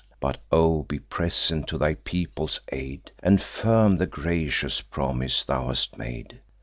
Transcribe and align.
But, 0.19 0.39
O 0.51 0.81
be 0.81 0.97
present 0.97 1.67
to 1.67 1.77
thy 1.77 1.93
people's 1.93 2.59
aid, 2.71 3.11
And 3.21 3.39
firm 3.39 3.97
the 3.97 4.07
gracious 4.07 4.81
promise 4.81 5.45
thou 5.45 5.67
hast 5.67 5.95
made!" 5.95 6.39